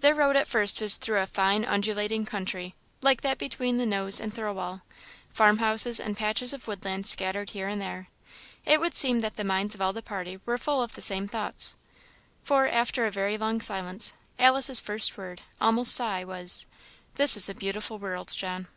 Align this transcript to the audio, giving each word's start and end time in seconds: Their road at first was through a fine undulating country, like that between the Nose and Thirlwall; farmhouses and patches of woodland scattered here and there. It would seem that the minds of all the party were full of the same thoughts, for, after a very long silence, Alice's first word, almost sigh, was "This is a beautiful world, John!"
Their 0.00 0.14
road 0.14 0.36
at 0.36 0.46
first 0.46 0.80
was 0.80 0.96
through 0.96 1.18
a 1.20 1.26
fine 1.26 1.64
undulating 1.64 2.24
country, 2.24 2.76
like 3.00 3.22
that 3.22 3.36
between 3.36 3.78
the 3.78 3.84
Nose 3.84 4.20
and 4.20 4.32
Thirlwall; 4.32 4.82
farmhouses 5.34 5.98
and 5.98 6.16
patches 6.16 6.52
of 6.52 6.68
woodland 6.68 7.04
scattered 7.08 7.50
here 7.50 7.66
and 7.66 7.82
there. 7.82 8.06
It 8.64 8.78
would 8.78 8.94
seem 8.94 9.22
that 9.22 9.34
the 9.34 9.42
minds 9.42 9.74
of 9.74 9.82
all 9.82 9.92
the 9.92 10.02
party 10.02 10.38
were 10.46 10.56
full 10.56 10.80
of 10.80 10.94
the 10.94 11.02
same 11.02 11.26
thoughts, 11.26 11.74
for, 12.44 12.68
after 12.68 13.06
a 13.06 13.10
very 13.10 13.36
long 13.36 13.60
silence, 13.60 14.14
Alice's 14.38 14.78
first 14.78 15.16
word, 15.16 15.42
almost 15.60 15.96
sigh, 15.96 16.22
was 16.22 16.64
"This 17.16 17.36
is 17.36 17.48
a 17.48 17.52
beautiful 17.56 17.98
world, 17.98 18.32
John!" 18.32 18.68